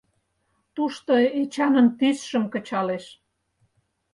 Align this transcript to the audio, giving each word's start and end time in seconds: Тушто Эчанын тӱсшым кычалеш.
Тушто 0.75 1.13
Эчанын 1.41 1.87
тӱсшым 1.97 2.43
кычалеш. 2.53 3.05